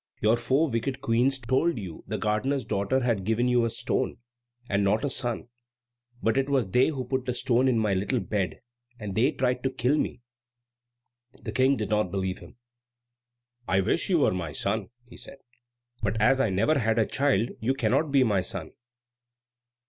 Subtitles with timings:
[0.19, 4.17] "Your four wicked Queens told you the gardener's daughter had given you a stone
[4.67, 5.49] and not a son;
[6.23, 8.61] but it was they who put the stone in my little bed,
[8.97, 10.21] and then they tried to kill me."
[11.39, 12.57] The King did not believe him.
[13.67, 15.37] "I wish you were my son," he said;
[16.01, 18.71] "but as I never had a child, you cannot be my son."